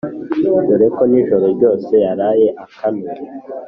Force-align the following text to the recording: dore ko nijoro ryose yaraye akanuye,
dore 0.67 0.87
ko 0.95 1.03
nijoro 1.09 1.45
ryose 1.55 1.93
yaraye 2.05 2.47
akanuye, 2.63 3.21